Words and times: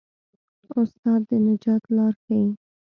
استاد 0.79 1.21
د 1.29 1.31
نجات 1.45 1.83
لار 1.95 2.13
ښيي. 2.23 2.45